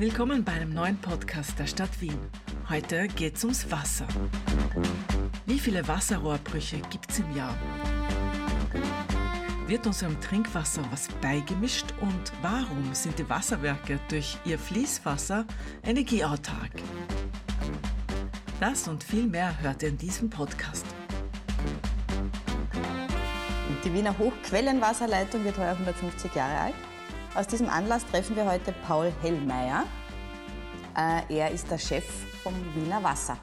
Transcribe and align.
Willkommen 0.00 0.42
bei 0.42 0.52
einem 0.52 0.72
neuen 0.72 0.96
Podcast 0.96 1.58
der 1.58 1.66
Stadt 1.66 2.00
Wien. 2.00 2.18
Heute 2.70 3.06
geht's 3.06 3.44
ums 3.44 3.70
Wasser. 3.70 4.08
Wie 5.44 5.58
viele 5.58 5.86
Wasserrohrbrüche 5.86 6.80
gibt's 6.88 7.18
im 7.18 7.36
Jahr? 7.36 7.54
Wird 9.66 9.86
unserem 9.86 10.18
Trinkwasser 10.22 10.82
was 10.90 11.08
beigemischt 11.20 11.84
und 12.00 12.32
warum 12.40 12.94
sind 12.94 13.18
die 13.18 13.28
Wasserwerke 13.28 14.00
durch 14.08 14.38
ihr 14.46 14.58
Fließwasser 14.58 15.44
energieautark? 15.84 16.72
Das 18.58 18.88
und 18.88 19.04
viel 19.04 19.26
mehr 19.26 19.54
hört 19.60 19.82
ihr 19.82 19.90
in 19.90 19.98
diesem 19.98 20.30
Podcast. 20.30 20.86
Die 23.84 23.92
Wiener 23.92 24.16
Hochquellenwasserleitung 24.16 25.44
wird 25.44 25.58
heuer 25.58 25.72
150 25.72 26.34
Jahre 26.34 26.58
alt. 26.58 26.74
Aus 27.32 27.46
diesem 27.46 27.68
Anlass 27.68 28.04
treffen 28.06 28.34
wir 28.34 28.44
heute 28.44 28.74
Paul 28.86 29.12
Hellmeier. 29.22 29.84
Äh, 30.96 31.32
er 31.32 31.52
ist 31.52 31.70
der 31.70 31.78
Chef 31.78 32.04
vom 32.42 32.52
Wiener 32.74 33.00
Wasser. 33.04 33.36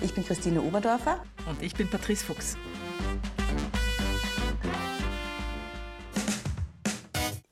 Ich 0.00 0.14
bin 0.14 0.24
Christine 0.24 0.62
Oberdorfer. 0.62 1.22
Und 1.46 1.60
ich 1.62 1.74
bin 1.74 1.88
Patrice 1.90 2.24
Fuchs. 2.24 2.56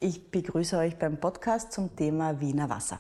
Ich 0.01 0.31
begrüße 0.31 0.79
euch 0.79 0.99
beim 0.99 1.21
Podcast 1.21 1.73
zum 1.73 1.95
Thema 1.95 2.41
Wiener 2.41 2.71
Wasser. 2.71 2.99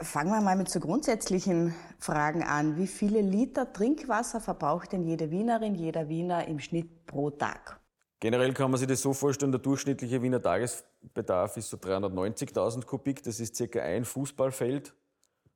Fangen 0.00 0.30
wir 0.30 0.40
mal 0.40 0.56
mit 0.56 0.70
so 0.70 0.80
grundsätzlichen 0.80 1.74
Fragen 1.98 2.42
an. 2.42 2.78
Wie 2.78 2.86
viele 2.86 3.20
Liter 3.20 3.70
Trinkwasser 3.70 4.40
verbraucht 4.40 4.92
denn 4.92 5.04
jede 5.04 5.30
Wienerin, 5.30 5.74
jeder 5.74 6.08
Wiener 6.08 6.48
im 6.48 6.58
Schnitt 6.58 7.04
pro 7.04 7.28
Tag? 7.28 7.77
Generell 8.20 8.52
kann 8.52 8.70
man 8.70 8.78
sich 8.78 8.88
das 8.88 9.00
so 9.00 9.12
vorstellen, 9.12 9.52
der 9.52 9.60
durchschnittliche 9.60 10.20
Wiener 10.20 10.42
Tagesbedarf 10.42 11.56
ist 11.56 11.70
so 11.70 11.76
390.000 11.76 12.84
Kubik. 12.84 13.22
Das 13.22 13.38
ist 13.38 13.54
circa 13.54 13.80
ein 13.80 14.04
Fußballfeld, 14.04 14.92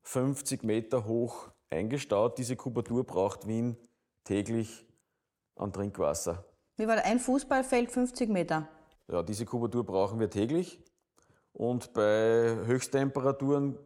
50 0.03 0.63
Meter 0.63 1.05
hoch 1.05 1.51
eingestaut. 1.71 2.39
Diese 2.39 2.55
Kubatur 2.55 3.05
braucht 3.05 3.49
Wien 3.49 3.77
täglich 4.23 4.87
an 5.57 5.73
Trinkwasser. 5.73 6.45
Wie 6.77 6.87
war 6.87 6.97
das? 6.97 7.05
Ein 7.05 7.19
Fußballfeld 7.19 7.91
50 7.91 8.29
Meter? 8.29 8.69
Ja, 9.09 9.23
diese 9.25 9.45
Kubatur 9.45 9.85
brauchen 9.85 10.21
wir 10.21 10.31
täglich. 10.31 10.79
Und 11.53 11.93
bei 11.93 12.57
Höchsttemperaturen 12.65 13.77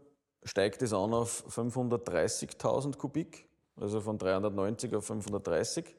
steigt 0.44 0.82
es 0.82 0.92
an 0.92 1.14
auf 1.14 1.44
530.000 1.48 2.96
Kubik, 2.96 3.48
also 3.80 4.00
von 4.00 4.18
390 4.18 4.94
auf 4.94 5.06
530. 5.06 5.96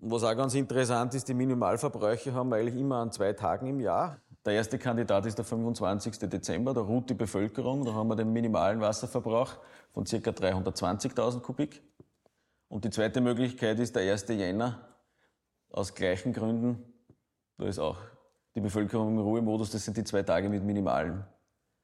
Und 0.00 0.10
was 0.10 0.24
auch 0.24 0.34
ganz 0.34 0.54
interessant 0.54 1.14
ist, 1.14 1.28
die 1.28 1.34
Minimalverbräuche 1.34 2.32
haben 2.32 2.48
wir 2.48 2.56
eigentlich 2.56 2.80
immer 2.80 2.96
an 2.96 3.12
zwei 3.12 3.34
Tagen 3.34 3.66
im 3.66 3.80
Jahr. 3.80 4.18
Der 4.46 4.54
erste 4.54 4.78
Kandidat 4.78 5.26
ist 5.26 5.36
der 5.36 5.44
25. 5.44 6.18
Dezember, 6.20 6.72
da 6.72 6.80
ruht 6.80 7.10
die 7.10 7.14
Bevölkerung, 7.14 7.84
da 7.84 7.92
haben 7.92 8.08
wir 8.08 8.16
den 8.16 8.32
minimalen 8.32 8.80
Wasserverbrauch 8.80 9.58
von 9.90 10.06
circa 10.06 10.30
320.000 10.30 11.40
Kubik. 11.40 11.82
Und 12.68 12.86
die 12.86 12.90
zweite 12.90 13.20
Möglichkeit 13.20 13.78
ist 13.78 13.94
der 13.94 14.10
1. 14.10 14.28
Jänner, 14.28 14.88
aus 15.70 15.94
gleichen 15.94 16.32
Gründen, 16.32 16.82
da 17.58 17.66
ist 17.66 17.78
auch 17.78 17.98
die 18.54 18.60
Bevölkerung 18.60 19.10
im 19.10 19.18
Ruhemodus, 19.18 19.70
das 19.70 19.84
sind 19.84 19.98
die 19.98 20.04
zwei 20.04 20.22
Tage 20.22 20.48
mit 20.48 20.64
minimalem 20.64 21.24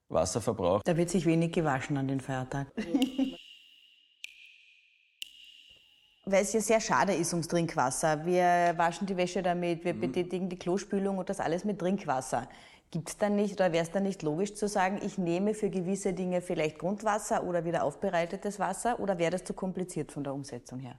Wasserverbrauch. 0.08 0.82
Da 0.82 0.96
wird 0.96 1.10
sich 1.10 1.26
wenig 1.26 1.52
gewaschen 1.52 1.98
an 1.98 2.08
den 2.08 2.20
Feiertag. 2.20 2.68
weil 6.26 6.42
es 6.42 6.52
ja 6.52 6.60
sehr 6.60 6.80
schade 6.80 7.14
ist 7.14 7.32
ums 7.32 7.46
Trinkwasser. 7.46 8.26
Wir 8.26 8.74
waschen 8.76 9.06
die 9.06 9.16
Wäsche 9.16 9.42
damit, 9.42 9.84
wir 9.84 9.94
mhm. 9.94 10.00
betätigen 10.00 10.48
die 10.48 10.58
Klospülung 10.58 11.18
und 11.18 11.28
das 11.28 11.40
alles 11.40 11.64
mit 11.64 11.78
Trinkwasser. 11.78 12.48
Gibt 12.90 13.08
es 13.08 13.16
dann 13.16 13.36
nicht 13.36 13.54
oder 13.54 13.72
wäre 13.72 13.84
es 13.84 13.90
dann 13.90 14.02
nicht 14.02 14.22
logisch 14.22 14.54
zu 14.54 14.68
sagen, 14.68 15.00
ich 15.04 15.18
nehme 15.18 15.54
für 15.54 15.70
gewisse 15.70 16.12
Dinge 16.12 16.40
vielleicht 16.40 16.78
Grundwasser 16.78 17.44
oder 17.44 17.64
wieder 17.64 17.84
aufbereitetes 17.84 18.58
Wasser 18.58 18.98
oder 19.00 19.18
wäre 19.18 19.30
das 19.30 19.44
zu 19.44 19.54
kompliziert 19.54 20.12
von 20.12 20.24
der 20.24 20.34
Umsetzung 20.34 20.80
her? 20.80 20.96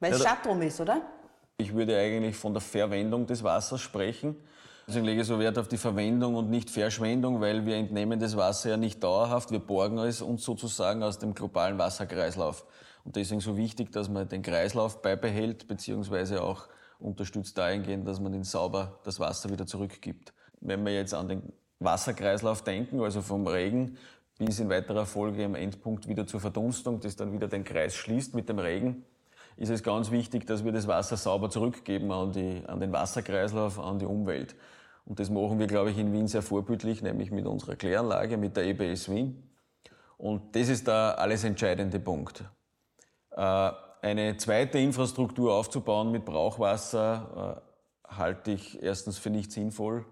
Weil 0.00 0.12
es 0.12 0.22
ja, 0.22 0.30
Schattrum 0.30 0.62
ist, 0.62 0.80
oder? 0.80 1.02
Ich 1.58 1.74
würde 1.74 1.98
eigentlich 1.98 2.36
von 2.36 2.54
der 2.54 2.60
Verwendung 2.62 3.26
des 3.26 3.42
Wassers 3.42 3.80
sprechen. 3.80 4.36
Deswegen 4.86 5.04
lege 5.04 5.20
ich 5.20 5.26
so 5.26 5.38
Wert 5.38 5.58
auf 5.58 5.68
die 5.68 5.76
Verwendung 5.76 6.34
und 6.34 6.48
nicht 6.48 6.70
Verschwendung, 6.70 7.42
weil 7.42 7.66
wir 7.66 7.76
entnehmen 7.76 8.18
das 8.18 8.36
Wasser 8.36 8.70
ja 8.70 8.76
nicht 8.78 9.02
dauerhaft, 9.02 9.50
wir 9.50 9.58
borgen 9.58 9.98
es 9.98 10.22
uns 10.22 10.44
sozusagen 10.44 11.02
aus 11.02 11.18
dem 11.18 11.34
globalen 11.34 11.76
Wasserkreislauf. 11.76 12.64
Und 13.04 13.16
deswegen 13.16 13.40
so 13.40 13.56
wichtig, 13.56 13.92
dass 13.92 14.08
man 14.08 14.28
den 14.28 14.42
Kreislauf 14.42 15.02
beibehält, 15.02 15.68
beziehungsweise 15.68 16.42
auch 16.42 16.68
unterstützt 16.98 17.56
dahingehend, 17.56 18.06
dass 18.06 18.20
man 18.20 18.32
den 18.32 18.44
sauber 18.44 18.98
das 19.04 19.20
Wasser 19.20 19.50
wieder 19.50 19.66
zurückgibt. 19.66 20.32
Wenn 20.60 20.84
wir 20.84 20.94
jetzt 20.94 21.14
an 21.14 21.28
den 21.28 21.52
Wasserkreislauf 21.78 22.62
denken, 22.62 23.00
also 23.00 23.22
vom 23.22 23.46
Regen 23.46 23.96
bis 24.38 24.60
in 24.60 24.68
weiterer 24.68 25.06
Folge 25.06 25.44
am 25.44 25.54
Endpunkt 25.54 26.08
wieder 26.08 26.26
zur 26.26 26.40
Verdunstung, 26.40 27.00
das 27.00 27.16
dann 27.16 27.32
wieder 27.32 27.48
den 27.48 27.64
Kreis 27.64 27.94
schließt 27.94 28.34
mit 28.34 28.48
dem 28.48 28.58
Regen, 28.58 29.04
ist 29.56 29.70
es 29.70 29.82
ganz 29.82 30.10
wichtig, 30.10 30.46
dass 30.46 30.64
wir 30.64 30.72
das 30.72 30.86
Wasser 30.86 31.16
sauber 31.16 31.50
zurückgeben 31.50 32.12
an, 32.12 32.32
die, 32.32 32.62
an 32.66 32.78
den 32.78 32.92
Wasserkreislauf, 32.92 33.78
an 33.80 33.98
die 33.98 34.06
Umwelt. 34.06 34.54
Und 35.04 35.18
das 35.18 35.30
machen 35.30 35.58
wir, 35.58 35.66
glaube 35.66 35.90
ich, 35.90 35.98
in 35.98 36.12
Wien 36.12 36.28
sehr 36.28 36.42
vorbildlich, 36.42 37.02
nämlich 37.02 37.30
mit 37.30 37.46
unserer 37.46 37.74
Kläranlage, 37.74 38.36
mit 38.36 38.56
der 38.56 38.66
EBS 38.66 39.10
Wien. 39.10 39.42
Und 40.16 40.54
das 40.54 40.68
ist 40.68 40.86
der 40.86 41.18
alles 41.18 41.44
entscheidende 41.44 41.98
Punkt. 41.98 42.44
Äh, 43.38 43.70
eine 44.02 44.36
zweite 44.36 44.78
Infrastruktur 44.78 45.54
aufzubauen 45.54 46.10
mit 46.10 46.24
Brauchwasser 46.24 47.62
äh, 48.08 48.16
halte 48.16 48.50
ich 48.50 48.82
erstens 48.82 49.18
für 49.18 49.30
nicht 49.30 49.52
sinnvoll 49.52 50.04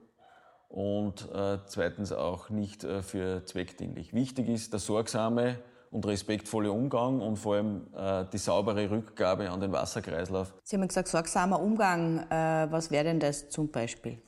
und 0.68 1.28
äh, 1.32 1.58
zweitens 1.66 2.12
auch 2.12 2.50
nicht 2.50 2.82
für 2.82 3.44
zweckdienlich. 3.44 4.12
Wichtig 4.12 4.48
ist 4.48 4.72
der 4.72 4.80
sorgsame 4.80 5.58
und 5.90 6.06
respektvolle 6.06 6.70
Umgang 6.70 7.20
und 7.20 7.36
vor 7.36 7.54
allem 7.54 7.86
die 8.32 8.38
saubere 8.38 8.90
Rückgabe 8.90 9.48
an 9.48 9.60
den 9.60 9.72
Wasserkreislauf. 9.72 10.52
Sie 10.62 10.76
haben 10.76 10.86
gesagt, 10.86 11.08
sorgsamer 11.08 11.60
Umgang. 11.60 12.26
was 12.28 12.90
wäre 12.90 13.04
denn 13.04 13.20
das 13.20 13.48
zum 13.48 13.70
Beispiel? 13.70 14.20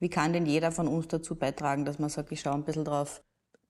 Wie 0.00 0.08
kann 0.08 0.32
denn 0.32 0.46
jeder 0.46 0.72
von 0.72 0.88
uns 0.88 1.06
dazu 1.06 1.36
beitragen, 1.36 1.84
dass 1.84 1.98
man 1.98 2.08
sagt, 2.08 2.32
ich 2.32 2.40
schaue 2.40 2.54
ein 2.54 2.64
bisschen 2.64 2.84
drauf? 2.84 3.22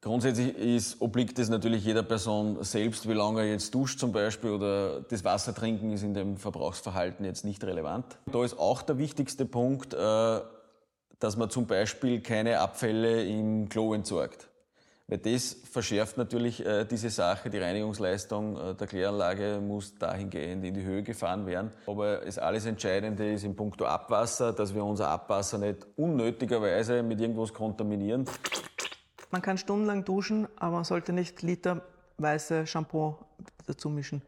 Grundsätzlich 0.05 0.55
ist, 0.59 1.01
obliegt 1.01 1.39
es 1.39 1.49
natürlich 1.49 1.83
jeder 1.83 2.03
Person 2.03 2.63
selbst, 2.63 3.09
wie 3.09 3.15
lange 3.15 3.41
er 3.41 3.47
jetzt 3.53 3.75
duscht 3.75 3.99
zum 3.99 4.13
Beispiel 4.13 4.51
oder 4.51 5.01
das 5.01 5.25
Wasser 5.25 5.55
trinken 5.55 5.93
ist 5.93 6.03
in 6.03 6.13
dem 6.13 6.37
Verbrauchsverhalten 6.37 7.25
jetzt 7.25 7.47
nicht 7.47 7.65
relevant. 7.65 8.19
Da 8.31 8.45
ist 8.45 8.59
auch 8.59 8.83
der 8.83 8.99
wichtigste 8.99 9.47
Punkt, 9.47 9.95
äh, 9.95 10.41
dass 11.21 11.39
man 11.39 11.49
zum 11.49 11.67
Beispiel 11.67 12.21
keine 12.21 12.61
Abfälle 12.61 13.25
im 13.25 13.71
Klo 13.71 13.95
entsorgt. 13.95 14.51
Weil 15.07 15.19
das 15.19 15.57
verschärft 15.71 16.19
natürlich 16.19 16.65
äh, 16.65 16.85
diese 16.85 17.09
Sache. 17.09 17.49
Die 17.49 17.59
Reinigungsleistung 17.59 18.59
äh, 18.59 18.75
der 18.75 18.87
Kläranlage 18.87 19.59
muss 19.67 19.95
dahingehend 19.95 20.67
in 20.67 20.75
die 20.75 20.83
Höhe 20.83 21.03
gefahren 21.03 21.47
werden. 21.47 21.73
Aber 21.87 22.19
das 22.19 22.39
alles 22.39 22.67
Entscheidende 22.67 23.33
ist 23.33 23.45
im 23.45 23.57
Punkto 23.57 23.87
Abwasser, 23.87 24.53
dass 24.53 24.75
wir 24.75 24.85
unser 24.85 25.09
Abwasser 25.09 25.57
nicht 25.57 25.87
unnötigerweise 25.97 27.03
mit 27.03 27.23
irgendwas 27.23 27.55
kontaminieren. 27.55 28.27
Man 29.35 29.43
kann 29.43 29.59
stundenlang 29.59 30.05
duschen, 30.05 30.47
aber 30.55 30.77
man 30.77 30.85
sollte 30.85 31.13
nicht 31.13 31.43
literweise 31.43 32.69
Shampoo 32.69 33.17
dazu 33.67 33.91
mischen. 33.91 34.23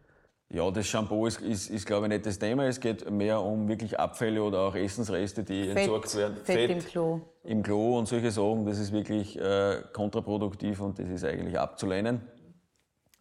Ja, 0.49 0.69
das 0.73 0.89
Shampoo 0.89 1.29
ist, 1.29 1.41
ist, 1.43 1.71
ist, 1.71 1.87
glaube 1.87 2.07
ich, 2.07 2.13
nicht 2.13 2.27
das 2.27 2.41
Thema. 2.41 2.65
Es 2.65 2.81
geht 2.81 3.09
mehr 3.09 3.41
um 3.41 3.69
wirklich 3.69 4.01
Abfälle 4.01 4.43
oder 4.43 4.63
auch 4.63 4.75
Essensreste, 4.75 5.45
die 5.45 5.69
Fett, 5.69 5.77
entsorgt 5.77 6.17
werden. 6.17 6.37
Fett, 6.39 6.57
Fett 6.57 6.71
im 6.71 6.79
Klo. 6.81 7.21
Im 7.45 7.63
Klo 7.63 8.01
und 8.01 8.09
solche 8.09 8.33
Sachen. 8.33 8.67
Das 8.67 8.81
ist 8.81 8.91
wirklich 8.91 9.39
äh, 9.39 9.81
kontraproduktiv 9.93 10.81
und 10.81 10.99
das 10.99 11.09
ist 11.09 11.25
eigentlich 11.25 11.57
abzulehnen. 11.57 12.23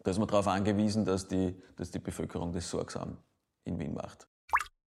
Da 0.02 0.09
ist 0.09 0.17
man 0.17 0.28
darauf 0.28 0.47
angewiesen, 0.47 1.06
dass 1.06 1.28
die, 1.28 1.53
dass 1.75 1.91
die 1.91 2.00
Bevölkerung 2.00 2.52
das 2.52 2.67
sorgsam 2.67 3.16
in 3.63 3.78
Wien 3.78 3.94
macht. 3.94 4.25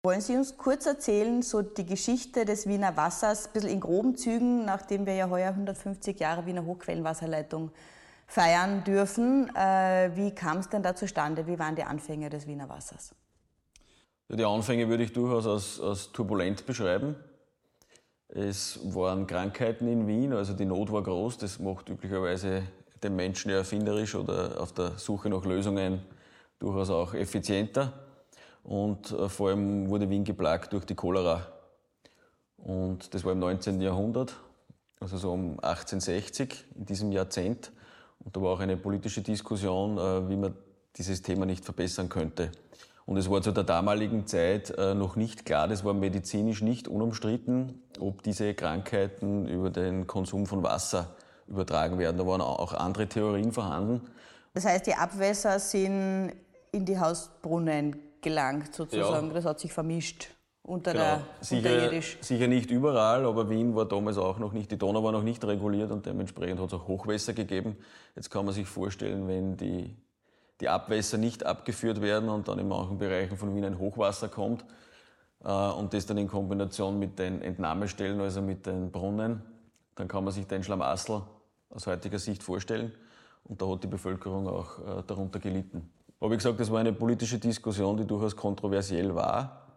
Wollen 0.07 0.22
Sie 0.22 0.38
uns 0.38 0.56
kurz 0.56 0.85
erzählen, 0.85 1.41
so 1.41 1.62
die 1.62 1.85
Geschichte 1.85 2.45
des 2.45 2.66
Wiener 2.66 2.95
Wassers, 2.95 3.48
ein 3.48 3.51
bisschen 3.51 3.69
in 3.71 3.81
groben 3.81 4.15
Zügen, 4.15 4.63
nachdem 4.63 5.06
wir 5.06 5.13
ja 5.13 5.30
heuer 5.30 5.50
150 5.50 6.18
Jahre 6.18 6.45
Wiener 6.45 6.65
Hochquellenwasserleitung 6.65 7.71
feiern 8.25 8.86
dürfen. 8.86 9.54
Äh, 9.54 10.12
wie 10.15 10.31
kam 10.33 10.59
es 10.59 10.69
denn 10.69 10.81
da 10.81 10.95
zustande? 10.95 11.45
Wie 11.45 11.59
waren 11.59 11.75
die 11.75 11.83
Anfänge 11.83 12.30
des 12.30 12.48
Wiener 12.48 12.69
Wassers? 12.69 13.13
Die 14.30 14.45
Anfänge 14.45 14.88
würde 14.88 15.04
ich 15.04 15.12
durchaus 15.12 15.45
als, 15.45 15.81
als 15.81 16.09
turbulent 16.13 16.65
beschreiben. 16.65 17.18
Es 18.30 18.80
waren 18.86 19.27
Krankheiten 19.27 19.89
in 19.89 20.07
Wien, 20.07 20.31
also 20.31 20.54
die 20.54 20.63
Not 20.63 20.89
war 20.89 21.04
groß. 21.04 21.38
Das 21.39 21.59
macht 21.59 21.89
üblicherweise 21.89 22.63
den 23.04 23.18
Menschen 23.18 23.51
erfinderisch 23.51 24.15
oder 24.15 24.62
auf 24.62 24.71
der 24.71 24.98
Suche 24.98 25.27
nach 25.27 25.44
Lösungen 25.44 26.01
durchaus 26.59 26.92
auch 26.92 27.13
effizienter. 27.13 28.06
Und 28.68 29.12
äh, 29.12 29.30
vor 29.30 29.50
allem 29.50 29.90
wurde 29.90 30.10
Wien 30.10 30.25
geplagt 30.25 30.74
durch 30.74 30.86
die 30.86 30.94
Cholera. 30.94 31.48
Und 32.58 33.14
das 33.14 33.24
war 33.24 33.31
im 33.31 33.40
19. 33.40 33.80
Jahrhundert, 33.80 34.36
also 35.00 35.18
so 35.18 35.31
um 35.31 35.52
1860, 35.62 36.66
in 36.75 36.86
diesem 36.86 37.12
Jahrzehnt. 37.14 37.72
Und 38.19 38.36
da 38.36 38.42
war 38.42 38.52
auch 38.52 38.60
eine 38.60 38.75
politische 38.75 39.22
Diskussion, 39.22 39.98
äh, 39.98 40.30
wie 40.30 40.36
man 40.36 40.54
dieses 40.98 41.22
Thema 41.22 41.46
nicht 41.46 41.64
verbessern 41.64 42.10
könnte. 42.10 42.52
Und 43.06 43.16
es 43.16 43.30
war 43.30 43.42
zu 43.42 43.54
der 43.54 43.64
damaligen 43.64 44.28
Zeit 44.28 44.72
äh, 44.72 44.94
noch 44.94 45.16
nicht 45.16 45.46
klar, 45.46 45.69
das 45.69 45.86
war 45.86 45.94
medizinisch 45.94 46.62
nicht 46.62 46.90
unumstritten, 46.90 47.81
ob 48.02 48.22
diese 48.22 48.54
Krankheiten 48.54 49.48
über 49.48 49.69
den 49.69 50.08
Konsum 50.08 50.46
von 50.46 50.62
Wasser 50.62 51.16
übertragen 51.48 52.00
werden. 52.00 52.18
Da 52.18 52.28
waren 52.28 52.42
auch 52.42 52.74
andere 52.74 53.08
Theorien 53.08 53.54
vorhanden. 53.54 54.02
Das 54.54 54.66
heißt, 54.66 54.88
die 54.88 54.94
Abwässer 54.94 55.58
sind 55.58 56.34
in 56.74 56.84
die 56.84 57.00
Hausbrunnen 57.00 58.06
gelangt 58.22 58.74
sozusagen. 58.74 59.28
Ja. 59.28 59.34
Das 59.34 59.46
hat 59.46 59.60
sich 59.60 59.74
vermischt 59.74 60.30
unter 60.68 60.92
genau. 60.92 61.04
der 61.04 61.24
sicher, 61.40 62.02
sicher 62.19 62.48
nicht 62.48 62.69
überall, 62.69 63.25
aber 63.25 63.50
Wien 63.50 63.74
war 63.74 63.86
damals 63.86 64.18
auch 64.18 64.38
noch 64.38 64.52
nicht, 64.52 64.69
die 64.69 64.78
Donau 64.78 65.02
war 65.02 65.14
noch 65.14 65.24
nicht 65.24 65.44
reguliert 65.46 65.92
und 65.92 66.06
dementsprechend 66.06 66.60
hat 66.60 66.68
es 66.68 66.74
auch 66.74 66.88
Hochwässer 66.88 67.31
gegeben. 67.31 67.78
Jetzt 68.16 68.30
kann 68.30 68.44
man 68.44 68.54
sich 68.54 68.68
vorstellen, 68.68 69.30
wenn 69.30 69.56
die, 69.56 69.96
die 70.60 70.68
Abwässer 70.68 71.18
nicht 71.18 71.46
abgeführt 71.46 72.02
werden 72.02 72.28
und 72.28 72.50
dann 72.50 72.60
in 72.60 72.68
manchen 72.68 72.98
Bereichen 72.98 73.38
von 73.38 73.56
Wien 73.56 73.64
ein 73.64 73.80
Hochwasser 73.80 74.28
kommt 74.28 74.66
äh, 75.42 75.50
und 75.50 75.94
das 75.94 76.06
dann 76.06 76.18
in 76.18 76.28
Kombination 76.28 77.00
mit 77.00 77.18
den 77.18 77.42
Entnahmestellen, 77.42 78.19
also 78.19 78.42
mit 78.42 78.66
den 78.66 78.92
Brunnen, 78.92 79.42
dann 79.96 80.10
kann 80.10 80.25
man 80.25 80.34
sich 80.34 80.48
den 80.48 80.64
Schlamassel 80.64 81.22
aus 81.69 81.88
heutiger 81.88 82.19
Sicht 82.19 82.44
vorstellen. 82.44 82.92
Und 83.46 83.62
da 83.62 83.69
hat 83.69 83.84
die 83.84 83.88
Bevölkerung 83.88 84.50
auch 84.50 84.80
äh, 84.80 85.04
darunter 85.08 85.40
gelitten. 85.40 85.90
Aber 86.19 86.31
wie 86.31 86.38
gesagt, 86.38 86.60
das 86.60 86.72
war 86.72 86.80
eine 86.80 86.94
politische 86.94 87.38
Diskussion, 87.38 87.98
die 87.98 88.06
durchaus 88.06 88.36
kontroversiell 88.36 89.14
war 89.14 89.68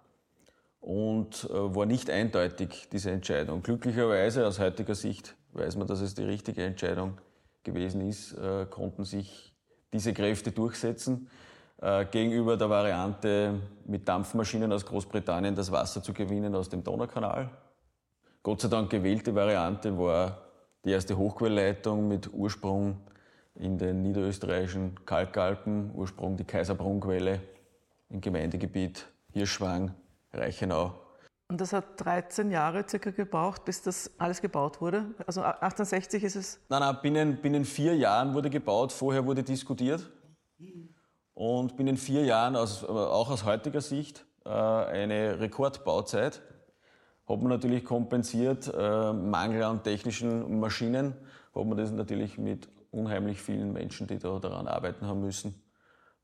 und 0.80 1.48
äh, 1.50 1.74
war 1.74 1.86
nicht 1.86 2.08
eindeutig, 2.08 2.88
diese 2.90 3.10
Entscheidung. 3.10 3.62
Glücklicherweise 3.62 4.46
aus 4.46 4.58
heutiger 4.58 4.94
Sicht 4.94 5.36
weiß 5.52 5.76
man, 5.76 5.86
dass 5.86 6.00
es 6.00 6.14
die 6.14 6.24
richtige 6.24 6.64
Entscheidung 6.64 7.18
gewesen 7.62 8.00
ist, 8.08 8.32
äh, 8.32 8.66
konnten 8.66 9.04
sich 9.04 9.54
diese 9.92 10.14
Kräfte 10.14 10.52
durchsetzen, 10.52 11.28
äh, 11.82 12.06
gegenüber 12.06 12.56
der 12.56 12.70
Variante 12.70 13.60
mit 13.84 14.08
Dampfmaschinen 14.08 14.72
aus 14.72 14.86
Großbritannien 14.86 15.54
das 15.54 15.70
Wasser 15.70 16.02
zu 16.02 16.12
gewinnen 16.12 16.54
aus 16.54 16.68
dem 16.68 16.82
Donaukanal. 16.82 17.50
Gott 18.42 18.62
sei 18.62 18.68
Dank 18.68 18.90
gewählte 18.90 19.34
Variante 19.34 19.96
war 19.98 20.38
die 20.84 20.90
erste 20.90 21.16
Hochquellleitung 21.16 22.08
mit 22.08 22.32
Ursprung 22.32 22.98
in 23.54 23.78
den 23.78 24.02
niederösterreichischen 24.02 25.04
Kalkalpen, 25.04 25.90
Ursprung 25.94 26.36
die 26.36 26.44
Kaiserbrunnquelle 26.44 27.40
im 28.08 28.20
Gemeindegebiet 28.20 29.06
Hirschwang, 29.32 29.94
Reichenau. 30.32 30.94
Und 31.48 31.60
das 31.60 31.72
hat 31.72 31.84
13 31.96 32.50
Jahre 32.52 32.84
circa 32.88 33.10
gebraucht, 33.10 33.64
bis 33.64 33.82
das 33.82 34.12
alles 34.18 34.40
gebaut 34.40 34.80
wurde? 34.80 35.06
Also 35.26 35.42
1860 35.42 36.22
ist 36.22 36.36
es? 36.36 36.60
Nein, 36.68 36.80
nein, 36.80 36.98
binnen, 37.02 37.42
binnen 37.42 37.64
vier 37.64 37.96
Jahren 37.96 38.34
wurde 38.34 38.50
gebaut, 38.50 38.92
vorher 38.92 39.26
wurde 39.26 39.42
diskutiert. 39.42 40.08
Und 41.34 41.76
binnen 41.76 41.96
vier 41.96 42.24
Jahren, 42.24 42.54
aus, 42.54 42.84
auch 42.84 43.30
aus 43.30 43.44
heutiger 43.44 43.80
Sicht, 43.80 44.24
äh, 44.44 44.48
eine 44.50 45.40
Rekordbauzeit. 45.40 46.40
Hat 47.26 47.40
man 47.40 47.48
natürlich 47.48 47.84
kompensiert, 47.84 48.72
äh, 48.72 49.12
Mangel 49.12 49.64
an 49.64 49.82
technischen 49.82 50.60
Maschinen, 50.60 51.14
hat 51.54 51.64
man 51.64 51.76
das 51.76 51.90
natürlich 51.90 52.38
mit 52.38 52.68
unheimlich 52.90 53.40
vielen 53.40 53.72
Menschen, 53.72 54.06
die 54.06 54.18
da 54.18 54.38
daran 54.38 54.66
arbeiten 54.66 55.06
haben 55.06 55.20
müssen, 55.20 55.54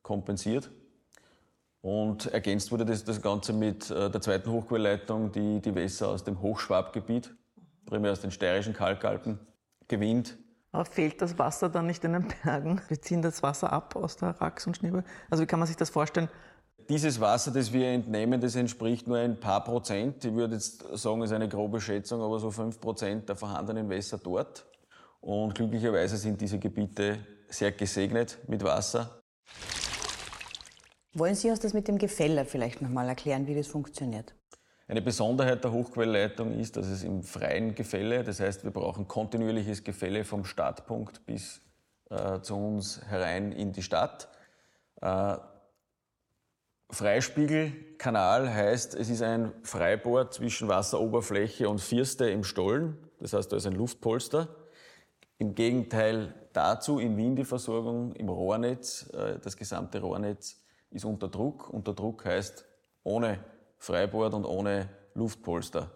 kompensiert. 0.02 0.70
Und 1.80 2.26
ergänzt 2.26 2.72
wurde 2.72 2.84
das, 2.84 3.04
das 3.04 3.22
Ganze 3.22 3.52
mit 3.52 3.90
äh, 3.90 4.10
der 4.10 4.20
zweiten 4.20 4.50
Hochquellleitung, 4.50 5.30
die 5.30 5.60
die 5.60 5.74
Wässer 5.74 6.08
aus 6.08 6.24
dem 6.24 6.40
Hochschwabgebiet, 6.40 7.32
primär 7.84 8.12
aus 8.12 8.20
den 8.20 8.32
steirischen 8.32 8.72
Kalkalpen, 8.72 9.38
gewinnt. 9.86 10.36
Aber 10.72 10.84
fehlt 10.84 11.22
das 11.22 11.38
Wasser 11.38 11.68
dann 11.68 11.86
nicht 11.86 12.04
in 12.04 12.14
den 12.14 12.26
Bergen? 12.42 12.80
Wir 12.88 13.00
ziehen 13.00 13.22
das 13.22 13.42
Wasser 13.42 13.72
ab 13.72 13.94
aus 13.94 14.16
der 14.16 14.30
Rax 14.40 14.66
und 14.66 14.76
Schneebel. 14.76 15.04
Also 15.30 15.42
wie 15.42 15.46
kann 15.46 15.60
man 15.60 15.68
sich 15.68 15.76
das 15.76 15.90
vorstellen? 15.90 16.28
Dieses 16.88 17.20
Wasser, 17.20 17.50
das 17.50 17.72
wir 17.72 17.88
entnehmen, 17.88 18.40
das 18.40 18.54
entspricht 18.54 19.08
nur 19.08 19.18
ein 19.18 19.40
paar 19.40 19.64
Prozent. 19.64 20.24
Ich 20.24 20.34
würde 20.34 20.54
jetzt 20.54 20.84
sagen, 20.98 21.22
es 21.22 21.30
ist 21.30 21.34
eine 21.34 21.48
grobe 21.48 21.80
Schätzung, 21.80 22.20
aber 22.20 22.38
so 22.38 22.50
fünf 22.50 22.80
Prozent 22.80 23.28
der 23.28 23.36
vorhandenen 23.36 23.88
Wässer 23.88 24.18
dort. 24.18 24.66
Und 25.26 25.56
glücklicherweise 25.56 26.16
sind 26.18 26.40
diese 26.40 26.56
Gebiete 26.60 27.18
sehr 27.48 27.72
gesegnet 27.72 28.38
mit 28.46 28.62
Wasser. 28.62 29.22
Wollen 31.14 31.34
Sie 31.34 31.50
uns 31.50 31.58
das 31.58 31.74
mit 31.74 31.88
dem 31.88 31.98
Gefälle 31.98 32.44
vielleicht 32.44 32.80
nochmal 32.80 33.08
erklären, 33.08 33.48
wie 33.48 33.56
das 33.56 33.66
funktioniert? 33.66 34.36
Eine 34.86 35.02
Besonderheit 35.02 35.64
der 35.64 35.72
Hochquellleitung 35.72 36.56
ist, 36.56 36.76
dass 36.76 36.86
es 36.86 37.02
im 37.02 37.24
freien 37.24 37.74
Gefälle, 37.74 38.22
das 38.22 38.38
heißt, 38.38 38.62
wir 38.62 38.70
brauchen 38.70 39.08
kontinuierliches 39.08 39.82
Gefälle 39.82 40.22
vom 40.22 40.44
Startpunkt 40.44 41.26
bis 41.26 41.60
äh, 42.08 42.40
zu 42.40 42.54
uns 42.54 43.00
herein 43.08 43.50
in 43.50 43.72
die 43.72 43.82
Stadt. 43.82 44.28
Äh, 45.00 45.38
Freispiegelkanal 46.88 48.54
heißt, 48.54 48.94
es 48.94 49.10
ist 49.10 49.22
ein 49.22 49.52
Freibord 49.64 50.34
zwischen 50.34 50.68
Wasseroberfläche 50.68 51.68
und 51.68 51.80
Firste 51.80 52.30
im 52.30 52.44
Stollen, 52.44 52.96
das 53.18 53.32
heißt, 53.32 53.50
da 53.50 53.56
ist 53.56 53.66
ein 53.66 53.74
Luftpolster. 53.74 54.65
Im 55.38 55.54
Gegenteil 55.54 56.34
dazu 56.52 56.98
in 56.98 57.16
Wien 57.16 57.36
die 57.36 57.44
Versorgung 57.44 58.12
im 58.12 58.28
Rohrnetz, 58.28 59.10
äh, 59.12 59.38
das 59.38 59.56
gesamte 59.56 60.00
Rohrnetz 60.00 60.62
ist 60.90 61.04
unter 61.04 61.28
Druck. 61.28 61.68
Unter 61.68 61.92
Druck 61.92 62.24
heißt 62.24 62.64
ohne 63.02 63.38
Freibord 63.78 64.34
und 64.34 64.46
ohne 64.46 64.88
Luftpolster. 65.14 65.90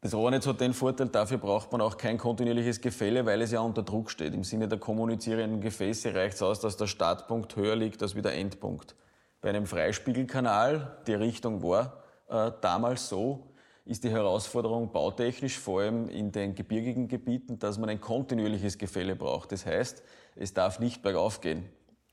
Das 0.00 0.14
Rohrnetz 0.14 0.46
hat 0.46 0.60
den 0.60 0.72
Vorteil, 0.72 1.08
dafür 1.08 1.38
braucht 1.38 1.72
man 1.72 1.80
auch 1.80 1.96
kein 1.96 2.16
kontinuierliches 2.16 2.80
Gefälle, 2.80 3.26
weil 3.26 3.42
es 3.42 3.50
ja 3.50 3.60
unter 3.60 3.82
Druck 3.82 4.10
steht. 4.10 4.34
Im 4.34 4.44
Sinne 4.44 4.68
der 4.68 4.78
kommunizierenden 4.78 5.60
Gefäße 5.60 6.14
reicht 6.14 6.36
es 6.36 6.42
aus, 6.42 6.60
dass 6.60 6.76
der 6.76 6.86
Startpunkt 6.86 7.56
höher 7.56 7.76
liegt 7.76 8.02
als 8.02 8.14
wie 8.14 8.22
der 8.22 8.34
Endpunkt. 8.34 8.94
Bei 9.40 9.48
einem 9.48 9.66
Freispiegelkanal, 9.66 10.98
die 11.06 11.14
Richtung 11.14 11.62
war 11.62 12.04
äh, 12.28 12.52
damals 12.60 13.08
so, 13.08 13.48
ist 13.86 14.02
die 14.02 14.10
Herausforderung 14.10 14.90
bautechnisch, 14.90 15.58
vor 15.58 15.80
allem 15.80 16.08
in 16.08 16.32
den 16.32 16.56
gebirgigen 16.56 17.06
Gebieten, 17.06 17.58
dass 17.58 17.78
man 17.78 17.88
ein 17.88 18.00
kontinuierliches 18.00 18.78
Gefälle 18.78 19.14
braucht. 19.14 19.52
Das 19.52 19.64
heißt, 19.64 20.02
es 20.34 20.52
darf 20.52 20.80
nicht 20.80 21.02
bergauf 21.02 21.40
gehen. 21.40 21.64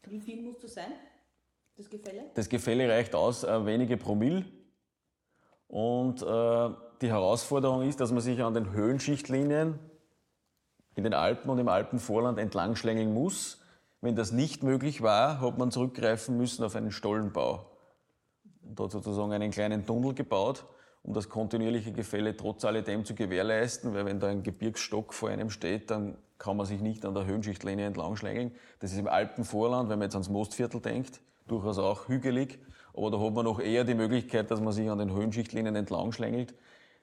Wie 0.06 0.22
viel 0.22 0.42
muss 0.44 0.60
das 0.60 0.76
sein, 0.76 0.92
das 1.76 1.90
Gefälle? 1.90 2.26
Das 2.36 2.48
Gefälle 2.48 2.88
reicht 2.88 3.16
aus, 3.16 3.44
äh, 3.44 3.66
wenige 3.66 3.98
Promille. 3.98 4.46
Und 5.68 6.22
äh, 6.22 6.70
die 7.02 7.08
Herausforderung 7.10 7.82
ist, 7.82 8.00
dass 8.00 8.12
man 8.12 8.22
sich 8.22 8.44
an 8.44 8.54
den 8.54 8.72
Höhenschichtlinien 8.72 9.80
in 10.96 11.04
den 11.04 11.16
Alpen 11.16 11.50
und 11.50 11.58
im 11.58 11.68
Alpenvorland 11.68 12.38
entlang 12.38 12.76
schlängeln 12.76 13.16
muss. 13.16 13.60
Wenn 14.00 14.16
das 14.16 14.32
nicht 14.32 14.62
möglich 14.62 15.02
war, 15.02 15.42
hat 15.42 15.58
man 15.58 15.72
zurückgreifen 15.72 16.38
müssen 16.38 16.64
auf 16.64 16.76
einen 16.76 16.92
Stollenbau. 16.92 17.72
Und 18.62 18.80
hat 18.80 18.92
sozusagen 18.92 19.34
einen 19.34 19.50
kleinen 19.50 19.88
Tunnel 19.88 20.14
gebaut, 20.14 20.66
um 21.04 21.14
das 21.14 21.30
kontinuierliche 21.30 21.92
Gefälle 21.92 22.36
trotz 22.36 22.66
alledem 22.66 23.06
zu 23.06 23.14
gewährleisten, 23.14 23.94
weil 23.94 24.06
wenn 24.06 24.20
da 24.20 24.28
ein 24.28 24.42
Gebirgsstock 24.42 25.14
vor 25.14 25.30
einem 25.30 25.50
steht, 25.50 25.92
dann 25.92 26.18
kann 26.38 26.58
man 26.58 26.66
sich 26.66 26.82
nicht 26.82 27.06
an 27.06 27.14
der 27.14 27.26
Höhenschichtlinie 27.26 27.86
entlang 27.86 28.16
schlängeln. 28.16 28.52
Das 28.80 28.92
ist 28.92 29.00
im 29.00 29.08
Alpenvorland, 29.08 29.90
wenn 29.90 30.00
man 30.00 30.08
jetzt 30.08 30.16
ans 30.16 30.30
Mostviertel 30.30 30.82
denkt, 30.82 31.22
durchaus 31.48 31.78
auch 31.78 32.08
hügelig, 32.08 32.60
aber 32.94 33.12
da 33.12 33.20
hat 33.20 33.34
man 33.34 33.46
noch 33.46 33.60
eher 33.60 33.84
die 33.84 33.96
Möglichkeit, 33.96 34.50
dass 34.50 34.62
man 34.62 34.72
sich 34.72 34.90
an 34.90 34.98
den 34.98 35.12
Höhenschichtlinien 35.14 35.76
entlang 35.76 36.12
schlängelt. 36.12 36.54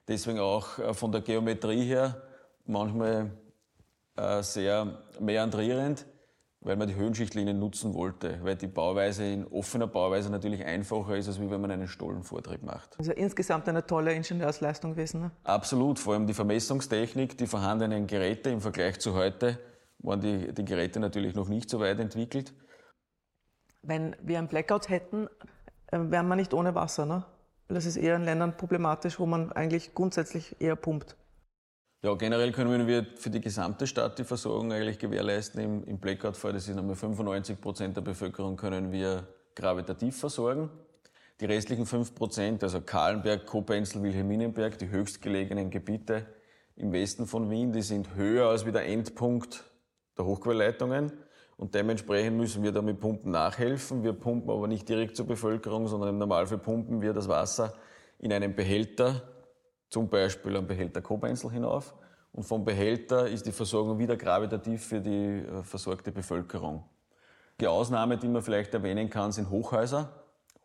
Deswegen 0.09 0.41
auch 0.41 0.79
äh, 0.79 0.95
von 0.95 1.13
der 1.13 1.21
Geometrie 1.21 1.85
her 1.85 2.23
manchmal 2.65 3.33
äh, 4.17 4.43
sehr 4.43 5.03
meandrierend 5.19 6.07
weil 6.63 6.77
man 6.77 6.89
die 6.89 6.95
Höhenschichtlinien 6.95 7.59
nutzen 7.59 7.95
wollte, 7.95 8.39
weil 8.43 8.57
die 8.57 8.67
Bauweise 8.67 9.25
in 9.25 9.47
offener 9.47 9.87
Bauweise 9.87 10.31
natürlich 10.31 10.65
einfacher 10.65 11.17
ist, 11.17 11.29
als 11.29 11.41
wenn 11.41 11.61
man 11.61 11.71
einen 11.71 11.89
Stollenvortrieb 11.89 12.63
macht. 12.63 12.99
Also 12.99 13.13
insgesamt 13.13 13.69
eine 13.69 13.87
tolle 13.87 14.13
Ingenieursleistung 14.13 14.93
gewesen. 14.93 15.23
Ne? 15.23 15.31
Absolut, 15.45 15.99
vor 15.99 16.15
allem 16.15 16.27
die 16.27 16.35
Vermessungstechnik, 16.35 17.39
die 17.39 17.47
vorhandenen 17.47 18.07
Geräte 18.07 18.51
im 18.51 18.61
Vergleich 18.61 18.99
zu 19.01 19.15
heute 19.15 19.59
waren 20.03 20.21
die, 20.21 20.53
die 20.53 20.65
Geräte 20.65 21.01
natürlich 21.01 21.35
noch 21.35 21.49
nicht 21.49 21.69
so 21.71 21.81
weit 21.81 21.99
entwickelt. 21.99 22.55
Wenn 23.83 24.17
wir 24.23 24.39
einen 24.39 24.49
Blackout 24.49 24.89
hätten, 24.89 25.29
äh, 25.89 25.99
wären 25.99 26.29
wir 26.29 26.37
nicht 26.37 26.55
ohne 26.55 26.75
Wasser, 26.75 27.07
ne? 27.07 27.25
Das 27.69 27.87
ist 27.87 27.97
eher 27.97 28.17
in 28.17 28.25
Ländern 28.25 28.57
problematisch, 28.57 29.21
wo 29.21 29.27
man 29.27 29.53
eigentlich 29.53 29.95
grundsätzlich 29.95 30.61
eher 30.61 30.75
pumpt. 30.75 31.17
Ja, 32.03 32.15
generell 32.15 32.51
können 32.53 32.87
wir 32.87 33.05
für 33.17 33.29
die 33.29 33.43
gesamte 33.43 33.87
Stadt 33.87 34.19
die 34.19 34.25
Versorgung 34.25 34.73
eigentlich 34.73 34.99
gewährleisten. 34.99 35.61
Im, 35.61 35.85
im 35.85 35.99
Blackout-Fall, 35.99 36.55
das 36.55 36.65
sind 36.65 36.79
einmal 36.79 36.97
95 36.97 37.61
Prozent 37.61 37.95
der 37.95 38.01
Bevölkerung, 38.01 38.57
können 38.57 38.91
wir 38.91 39.29
gravitativ 39.55 40.19
versorgen. 40.19 40.71
Die 41.41 41.45
restlichen 41.45 41.85
5 41.85 42.15
Prozent, 42.15 42.63
also 42.63 42.81
Kahlenberg, 42.81 43.45
Kopenzel, 43.45 44.03
Wilhelminenberg, 44.03 44.79
die 44.79 44.89
höchstgelegenen 44.89 45.69
Gebiete 45.69 46.25
im 46.75 46.91
Westen 46.91 47.27
von 47.27 47.51
Wien, 47.51 47.71
die 47.71 47.83
sind 47.83 48.15
höher 48.15 48.49
als 48.49 48.65
wie 48.65 48.73
der 48.73 48.87
Endpunkt 48.87 49.65
der 50.17 50.25
Hochquellleitungen. 50.25 51.13
Und 51.59 51.75
dementsprechend 51.75 52.39
müssen 52.39 52.63
wir 52.63 52.73
da 52.73 52.81
mit 52.81 52.99
Pumpen 52.99 53.31
nachhelfen. 53.31 54.05
Wir 54.05 54.15
pumpen 54.15 54.49
aber 54.49 54.69
nicht 54.69 54.89
direkt 54.89 55.17
zur 55.17 55.27
Bevölkerung, 55.27 55.87
sondern 55.87 56.09
im 56.09 56.19
Normalfall 56.19 56.57
pumpen 56.57 57.03
wir 57.03 57.13
das 57.13 57.29
Wasser 57.29 57.75
in 58.19 58.33
einen 58.33 58.55
Behälter 58.57 59.23
zum 59.91 60.09
Beispiel 60.09 60.57
am 60.57 60.67
Behälter 60.67 61.03
Kobenzl 61.03 61.51
hinauf. 61.51 61.95
Und 62.33 62.45
vom 62.45 62.65
Behälter 62.65 63.29
ist 63.29 63.45
die 63.45 63.53
Versorgung 63.53 63.99
wieder 63.99 64.17
gravitativ 64.17 64.87
für 64.87 65.01
die 65.01 65.41
äh, 65.41 65.63
versorgte 65.65 66.13
Bevölkerung. 66.13 66.85
Die 67.61 67.67
Ausnahme, 67.67 68.17
die 68.17 68.29
man 68.29 68.41
vielleicht 68.41 68.73
erwähnen 68.73 69.11
kann, 69.11 69.33
sind 69.33 69.51
Hochhäuser. 69.51 70.09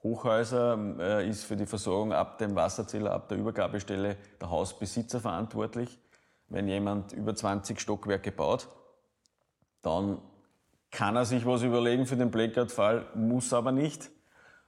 Hochhäuser 0.04 0.78
äh, 1.00 1.28
ist 1.28 1.44
für 1.44 1.56
die 1.56 1.66
Versorgung 1.66 2.14
ab 2.14 2.38
dem 2.38 2.56
Wasserzähler, 2.56 3.12
ab 3.12 3.28
der 3.28 3.40
Übergabestelle 3.40 4.16
der 4.40 4.50
Hausbesitzer 4.50 5.20
verantwortlich. 5.20 6.00
Wenn 6.48 6.68
jemand 6.68 7.12
über 7.12 7.34
20 7.36 7.80
Stockwerke 7.80 8.32
baut, 8.32 8.68
dann 9.82 10.20
kann 10.92 11.16
er 11.16 11.26
sich 11.26 11.46
was 11.46 11.64
überlegen 11.64 12.06
für 12.06 12.16
den 12.16 12.30
Blackout-Fall, 12.30 13.08
muss 13.16 13.52
aber 13.52 13.72
nicht. 13.72 14.12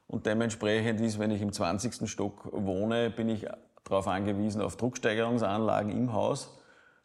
Und 0.08 0.26
dementsprechend 0.26 1.00
ist, 1.02 1.20
wenn 1.20 1.32
ich 1.32 1.42
im 1.42 1.54
20. 1.54 2.10
Stock 2.10 2.50
wohne, 2.52 3.12
bin 3.12 3.30
ich 3.30 3.48
darauf 3.89 4.08
angewiesen, 4.08 4.62
auf 4.62 4.77
Drucksteigerungsanlagen 4.77 5.91
im 5.91 6.13
Haus. 6.13 6.58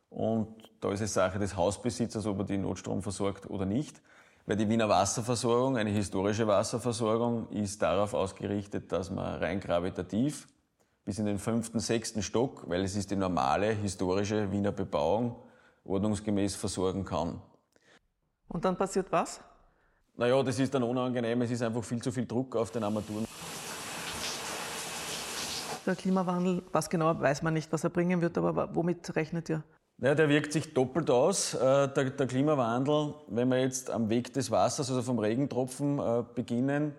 Und 0.09 0.49
da 0.81 0.91
ist 0.91 1.01
es 1.01 1.15
Sache 1.15 1.39
des 1.39 1.57
Hausbesitzers, 1.57 2.27
ob 2.27 2.41
er 2.41 2.45
die 2.45 2.59
Notstrom 2.59 3.03
versorgt 3.03 3.49
oder 3.49 3.65
nicht. 3.65 4.03
Weil 4.47 4.57
die 4.57 4.69
Wiener 4.69 4.89
Wasserversorgung, 4.89 5.77
eine 5.77 5.91
historische 5.91 6.47
Wasserversorgung, 6.47 7.49
ist 7.51 7.81
darauf 7.81 8.13
ausgerichtet, 8.13 8.91
dass 8.91 9.11
man 9.11 9.39
rein 9.39 9.61
gravitativ 9.61 10.49
bis 11.05 11.19
in 11.19 11.27
den 11.27 11.39
fünften, 11.39 11.81
sechsten 11.81 12.23
Stock, 12.23 12.69
weil 12.69 12.83
es 12.83 12.97
ist 12.97 13.11
die 13.11 13.17
normale 13.17 13.73
historische 13.73 14.51
Wiener 14.51 14.73
Bebauung, 14.73 15.37
ordnungsgemäß 15.85 16.57
versorgen 16.57 17.05
kann. 17.05 17.41
Und 18.49 18.65
dann 18.65 18.77
passiert 18.77 19.11
was? 19.11 19.41
Naja, 20.17 20.43
das 20.43 20.59
ist 20.59 20.75
dann 20.75 20.83
unangenehm. 20.83 21.41
Es 21.43 21.51
ist 21.51 21.63
einfach 21.63 21.83
viel 21.83 22.03
zu 22.03 22.13
viel 22.13 22.27
Druck 22.27 22.55
auf 22.55 22.71
den 22.71 22.85
Armaturen. 22.85 23.27
Der 25.85 25.97
Klimawandel, 25.97 26.63
was 26.71 26.89
genau 26.89 27.19
weiß 27.19 27.43
man 27.43 27.55
nicht, 27.55 27.73
was 27.73 27.83
er 27.83 27.91
bringen 27.91 28.21
wird, 28.21 28.39
aber 28.39 28.75
womit 28.75 29.17
rechnet 29.17 29.49
ihr? 29.49 29.65
Naja, 29.99 30.15
der 30.15 30.29
wirkt 30.29 30.53
sich 30.53 30.75
doppelt 30.75 31.11
aus. 31.11 31.55
Äh, 31.55 31.89
der, 31.89 32.11
der, 32.11 32.27
Klimawandel, 32.27 33.15
wenn 33.29 33.49
wir 33.49 33.61
jetzt 33.61 33.91
am 33.91 34.09
Weg 34.09 34.33
des 34.33 34.51
Wassers, 34.51 34.91
also 34.91 35.03
vom 35.03 35.19
Regentropfen 35.19 35.99
äh, 35.99 36.25
beginnen, 36.35 36.95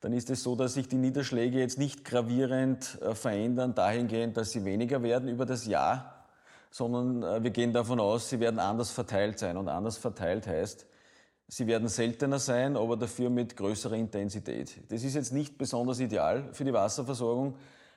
dann 0.00 0.12
ist 0.12 0.30
es 0.30 0.42
so, 0.42 0.56
dass 0.56 0.74
sich 0.74 0.88
die 0.88 0.96
Niederschläge 0.96 1.58
jetzt 1.58 1.78
nicht 1.78 2.04
gravierend 2.04 3.00
äh, 3.02 3.14
verändern, 3.14 3.74
dahingehend, 3.74 4.36
dass 4.36 4.50
sie 4.50 4.64
weniger 4.64 5.02
werden 5.02 5.28
über 5.28 5.46
das 5.46 5.66
Jahr, 5.66 6.26
sondern 6.70 7.44
wir 7.44 7.50
gehen 7.52 7.72
davon 7.72 8.00
aus, 8.00 8.28
sie 8.28 8.40
werden 8.40 8.58
anders 8.58 8.90
verteilt 8.90 9.38
sein. 9.38 9.56
Und 9.56 9.68
anders 9.68 9.96
verteilt 9.96 10.48
heißt, 10.48 10.86
sie 11.46 11.68
werden 11.68 11.86
seltener 11.86 12.40
sein, 12.40 12.76
aber 12.76 12.96
dafür 12.96 13.30
mit 13.30 13.56
größerer 13.56 13.94
Intensität. 13.94 14.80
Das 14.90 15.04
ist 15.04 15.14
jetzt 15.14 15.32
nicht 15.32 15.56
besonders 15.56 16.00
ideal 16.00 16.48
für 16.52 16.64
die 16.64 16.72
Wasserversorgung, 16.72 17.54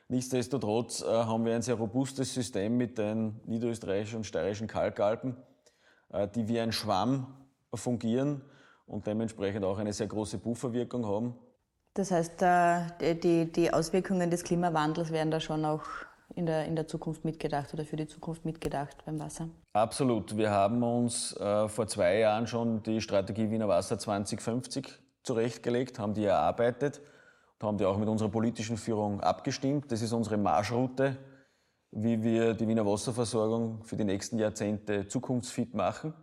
Nichtsdestotrotz 0.10 1.02
äh, 1.02 1.06
haben 1.06 1.46
wir 1.46 1.54
ein 1.54 1.62
sehr 1.62 1.76
robustes 1.76 2.34
System 2.34 2.78
mit 2.78 2.98
den 2.98 3.42
niederösterreichischen 3.46 4.18
und 4.18 4.24
steirischen 4.24 4.68
Kalkalpen, 4.68 5.36
äh, 6.10 6.28
die 6.30 6.48
wie 6.48 6.60
ein 6.60 6.72
Schwamm 6.72 7.36
fungieren 7.74 8.42
und 8.86 9.06
dementsprechend 9.06 9.66
auch 9.66 9.78
eine 9.78 9.92
sehr 9.92 10.08
große 10.08 10.38
Pufferwirkung 10.38 11.06
haben. 11.06 11.36
Das 11.94 12.12
heißt, 12.12 12.42
äh, 12.42 13.16
die, 13.16 13.52
die 13.52 13.74
Auswirkungen 13.74 14.32
des 14.32 14.44
Klimawandels 14.44 15.12
werden 15.12 15.30
da 15.30 15.42
schon 15.42 15.66
auch 15.66 15.84
in 16.36 16.46
der, 16.46 16.66
in 16.66 16.76
der 16.76 16.88
Zukunft 16.88 17.26
mitgedacht 17.26 17.74
oder 17.74 17.84
für 17.84 17.98
die 17.98 18.08
Zukunft 18.08 18.46
mitgedacht 18.46 19.04
beim 19.06 19.20
Wasser? 19.20 19.50
Absolut. 19.74 20.38
Wir 20.38 20.52
haben 20.52 20.84
uns 20.84 21.36
äh, 21.36 21.68
vor 21.68 21.88
zwei 21.88 22.20
Jahren 22.20 22.48
schon 22.48 22.82
die 22.84 23.02
Strategie 23.02 23.50
Wiener 23.50 23.68
Wasser 23.68 24.00
2050 24.00 24.88
zurechtgelegt, 25.24 26.00
haben 26.00 26.14
die 26.14 26.24
erarbeitet 26.24 27.02
da 27.60 27.68
haben 27.68 27.78
die 27.78 27.86
auch 27.86 27.98
mit 27.98 28.08
unserer 28.08 28.30
politischen 28.30 28.78
Führung 28.78 29.22
abgestimmt. 29.22 29.92
Das 29.92 30.02
ist 30.02 30.14
unsere 30.14 30.38
Marschroute, 30.38 31.18
wie 31.92 32.22
wir 32.22 32.54
die 32.54 32.68
Wiener 32.68 32.86
Wasserversorgung 32.86 33.84
für 33.84 33.96
die 33.96 34.04
nächsten 34.04 34.38
Jahrzehnte 34.38 35.08
zukunftsfit 35.08 35.74
machen. 35.74 36.14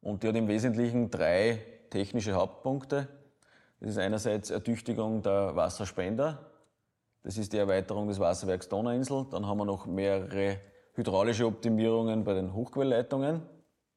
Und 0.00 0.22
die 0.22 0.28
hat 0.28 0.36
im 0.36 0.48
Wesentlichen 0.48 1.10
drei 1.10 1.60
technische 1.90 2.32
Hauptpunkte. 2.32 3.08
Das 3.80 3.90
ist 3.90 3.98
einerseits 3.98 4.50
Ertüchtigung 4.50 5.22
der 5.22 5.54
Wasserspender. 5.54 6.50
Das 7.22 7.38
ist 7.38 7.52
die 7.52 7.58
Erweiterung 7.58 8.08
des 8.08 8.18
Wasserwerks 8.18 8.68
Donauinsel. 8.68 9.26
Dann 9.30 9.46
haben 9.46 9.58
wir 9.58 9.64
noch 9.64 9.86
mehrere 9.86 10.58
hydraulische 10.94 11.46
Optimierungen 11.46 12.24
bei 12.24 12.34
den 12.34 12.52
Hochquellleitungen. 12.52 13.42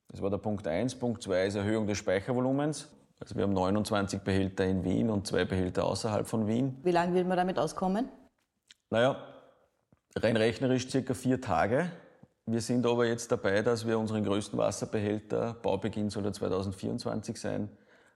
Das 0.10 0.22
war 0.22 0.30
der 0.30 0.38
Punkt 0.38 0.68
eins. 0.68 0.96
Punkt 0.96 1.24
zwei 1.24 1.48
ist 1.48 1.56
Erhöhung 1.56 1.88
des 1.88 1.98
Speichervolumens. 1.98 2.88
Also 3.20 3.36
wir 3.36 3.44
haben 3.44 3.54
29 3.54 4.22
Behälter 4.22 4.66
in 4.66 4.84
Wien 4.84 5.10
und 5.10 5.26
zwei 5.26 5.46
Behälter 5.46 5.86
außerhalb 5.86 6.28
von 6.28 6.48
Wien. 6.48 6.78
Wie 6.84 6.92
lange 6.92 7.14
wird 7.14 7.28
man 7.28 7.38
damit 7.38 7.58
auskommen? 7.58 8.10
Naja, 8.90 9.18
rein 10.16 10.38
rechnerisch 10.38 10.88
circa 10.90 11.14
vier 11.14 11.42
Tage. 11.42 11.92
Wir 12.46 12.62
sind 12.62 12.86
aber 12.86 13.06
jetzt 13.06 13.32
dabei, 13.32 13.62
dass 13.62 13.86
wir 13.86 14.00
unseren 14.00 14.24
größten 14.24 14.58
Wasserbehälter, 14.58 15.56
Baubeginn 15.62 16.10
soll 16.10 16.26
ja 16.26 16.32
2024 16.32 17.40
sein, 17.40 17.70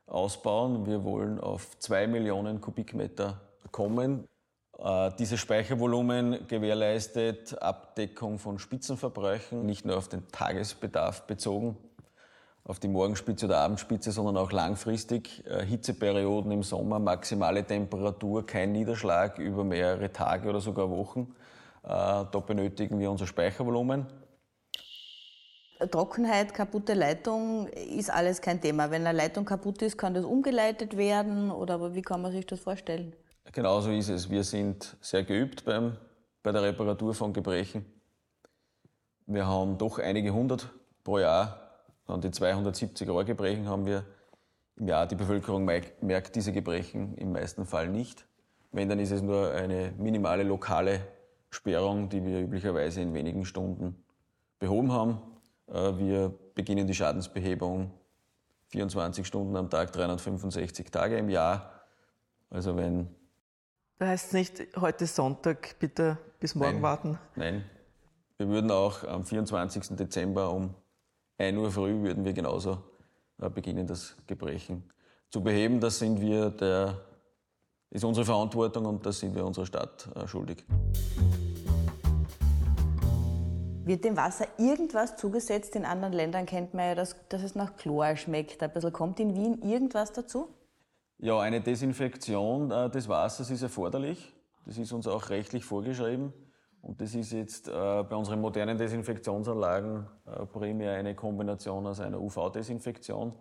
ausbauen. 0.05 0.85
Wir 0.85 1.03
wollen 1.03 1.39
auf 1.39 1.77
zwei 1.79 2.07
Millionen 2.07 2.61
Kubikmeter 2.61 3.41
kommen. 3.71 4.27
Äh, 4.77 5.11
dieses 5.19 5.39
Speichervolumen 5.39 6.47
gewährleistet 6.47 7.61
Abdeckung 7.61 8.39
von 8.39 8.57
Spitzenverbräuchen, 8.57 9.65
nicht 9.65 9.85
nur 9.85 9.97
auf 9.97 10.07
den 10.07 10.27
Tagesbedarf 10.29 11.27
bezogen, 11.27 11.77
auf 12.71 12.79
die 12.79 12.87
Morgenspitze 12.87 13.47
oder 13.47 13.57
Abendspitze, 13.59 14.13
sondern 14.13 14.37
auch 14.37 14.53
langfristig 14.53 15.45
äh, 15.45 15.65
Hitzeperioden 15.65 16.53
im 16.53 16.63
Sommer, 16.63 16.99
maximale 16.99 17.65
Temperatur, 17.65 18.45
kein 18.45 18.71
Niederschlag 18.71 19.37
über 19.39 19.65
mehrere 19.65 20.09
Tage 20.13 20.47
oder 20.47 20.61
sogar 20.61 20.89
Wochen. 20.89 21.35
Äh, 21.83 21.89
da 21.89 22.43
benötigen 22.47 22.97
wir 22.97 23.11
unser 23.11 23.27
Speichervolumen. 23.27 24.07
Trockenheit, 25.91 26.53
kaputte 26.53 26.93
Leitung 26.93 27.67
ist 27.67 28.09
alles 28.09 28.39
kein 28.39 28.61
Thema. 28.61 28.89
Wenn 28.89 29.05
eine 29.05 29.17
Leitung 29.17 29.43
kaputt 29.43 29.81
ist, 29.81 29.97
kann 29.97 30.13
das 30.13 30.23
umgeleitet 30.23 30.95
werden 30.95 31.51
oder 31.51 31.93
wie 31.93 32.01
kann 32.01 32.21
man 32.21 32.31
sich 32.31 32.45
das 32.45 32.61
vorstellen? 32.61 33.13
Genau 33.51 33.81
so 33.81 33.91
ist 33.91 34.07
es. 34.07 34.29
Wir 34.29 34.45
sind 34.45 34.95
sehr 35.01 35.25
geübt 35.25 35.65
beim, 35.65 35.97
bei 36.41 36.53
der 36.53 36.61
Reparatur 36.61 37.13
von 37.13 37.33
Gebrechen. 37.33 37.85
Wir 39.25 39.45
haben 39.45 39.77
doch 39.77 39.99
einige 39.99 40.31
hundert 40.33 40.69
pro 41.03 41.19
Jahr 41.19 41.60
und 42.11 42.23
die 42.23 42.31
270 42.31 43.09
Rohrgebrechen 43.09 43.67
haben 43.67 43.85
wir 43.85 44.05
im 44.77 44.87
Jahr. 44.87 45.07
Die 45.07 45.15
Bevölkerung 45.15 45.65
merkt 45.65 46.35
diese 46.35 46.51
Gebrechen 46.51 47.15
im 47.15 47.31
meisten 47.31 47.65
Fall 47.65 47.87
nicht. 47.87 48.25
Wenn, 48.71 48.89
dann 48.89 48.99
ist 48.99 49.11
es 49.11 49.21
nur 49.21 49.51
eine 49.51 49.93
minimale 49.97 50.43
lokale 50.43 51.01
Sperrung, 51.49 52.09
die 52.09 52.23
wir 52.23 52.39
üblicherweise 52.39 53.01
in 53.01 53.13
wenigen 53.13 53.45
Stunden 53.45 54.01
behoben 54.59 54.91
haben. 54.91 55.21
Äh, 55.67 55.97
wir 55.97 56.33
beginnen 56.55 56.87
die 56.87 56.93
Schadensbehebung 56.93 57.91
24 58.69 59.27
Stunden 59.27 59.55
am 59.57 59.69
Tag, 59.69 59.91
365 59.91 60.89
Tage 60.91 61.17
im 61.17 61.29
Jahr. 61.29 61.81
Also 62.49 62.77
wenn. 62.77 63.09
Da 63.97 64.07
heißt 64.07 64.27
es 64.27 64.33
nicht, 64.33 64.77
heute 64.77 65.05
Sonntag, 65.05 65.75
bitte 65.79 66.17
bis 66.39 66.55
morgen 66.55 66.75
nein, 66.75 66.81
warten. 66.81 67.19
Nein. 67.35 67.65
Wir 68.37 68.47
würden 68.47 68.71
auch 68.71 69.03
am 69.03 69.23
24. 69.23 69.95
Dezember 69.97 70.51
um 70.51 70.73
1 71.41 71.57
Uhr 71.57 71.71
früh 71.71 72.03
würden 72.03 72.23
wir 72.23 72.33
genauso 72.33 72.77
äh, 73.41 73.49
beginnen, 73.49 73.87
das 73.87 74.15
Gebrechen 74.27 74.83
zu 75.29 75.41
beheben. 75.41 75.79
Das 75.79 75.97
sind 75.97 76.21
wir 76.21 76.51
der, 76.51 77.01
ist 77.89 78.03
unsere 78.03 78.25
Verantwortung 78.25 78.85
und 78.85 79.03
das 79.05 79.19
sind 79.19 79.33
wir 79.33 79.43
unserer 79.43 79.65
Stadt 79.65 80.07
äh, 80.15 80.27
schuldig. 80.27 80.63
Wird 83.83 84.05
dem 84.05 84.15
Wasser 84.15 84.45
irgendwas 84.59 85.17
zugesetzt? 85.17 85.75
In 85.75 85.85
anderen 85.85 86.13
Ländern 86.13 86.45
kennt 86.45 86.75
man 86.75 86.89
ja, 86.89 86.95
dass, 86.95 87.15
dass 87.29 87.41
es 87.41 87.55
nach 87.55 87.75
Chlor 87.75 88.15
schmeckt. 88.15 88.61
Ein 88.61 88.71
bisschen 88.71 88.93
kommt 88.93 89.19
in 89.19 89.33
Wien 89.33 89.63
irgendwas 89.63 90.13
dazu? 90.13 90.47
Ja, 91.17 91.39
eine 91.39 91.59
Desinfektion 91.59 92.69
äh, 92.69 92.89
des 92.91 93.09
Wassers 93.09 93.49
ist 93.49 93.63
erforderlich. 93.63 94.31
Das 94.67 94.77
ist 94.77 94.91
uns 94.91 95.07
auch 95.07 95.29
rechtlich 95.29 95.65
vorgeschrieben. 95.65 96.33
Und 96.81 96.99
das 96.99 97.13
ist 97.13 97.31
jetzt 97.31 97.67
äh, 97.67 97.71
bei 97.71 98.15
unseren 98.15 98.41
modernen 98.41 98.77
Desinfektionsanlagen 98.77 100.07
äh, 100.25 100.45
primär 100.47 100.93
eine 100.93 101.13
Kombination 101.15 101.85
aus 101.85 101.99
einer 101.99 102.19
UV-Desinfektion 102.19 103.33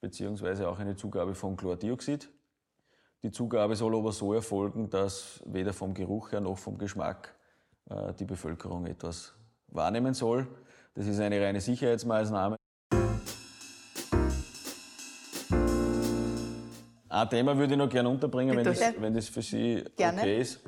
beziehungsweise 0.00 0.68
auch 0.68 0.78
eine 0.78 0.96
Zugabe 0.96 1.34
von 1.34 1.56
Chlordioxid. 1.56 2.30
Die 3.22 3.30
Zugabe 3.30 3.76
soll 3.76 3.94
aber 3.94 4.12
so 4.12 4.32
erfolgen, 4.32 4.88
dass 4.88 5.42
weder 5.44 5.72
vom 5.72 5.94
Geruch 5.94 6.32
her 6.32 6.40
noch 6.40 6.58
vom 6.58 6.78
Geschmack 6.78 7.34
äh, 7.90 8.14
die 8.14 8.24
Bevölkerung 8.24 8.86
etwas 8.86 9.34
wahrnehmen 9.68 10.14
soll. 10.14 10.48
Das 10.94 11.06
ist 11.06 11.20
eine 11.20 11.40
reine 11.40 11.60
Sicherheitsmaßnahme. 11.60 12.56
Ein 17.08 17.28
Thema 17.28 17.56
würde 17.56 17.74
ich 17.74 17.78
noch 17.78 17.88
gerne 17.88 18.08
unterbringen, 18.08 18.56
wenn 18.56 18.64
das, 18.64 18.80
wenn 18.98 19.14
das, 19.14 19.28
für 19.28 19.42
Sie 19.42 19.84
gerne. 19.96 20.20
okay 20.20 20.40
ist. 20.40 20.60